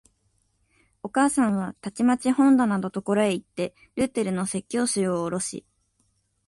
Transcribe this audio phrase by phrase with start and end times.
[1.03, 5.63] お母さんはたちまち本棚のところへいって、ルーテルの説教集をおろし、